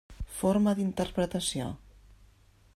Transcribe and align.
Forma 0.37 0.73
d'interpretació: 0.79 1.69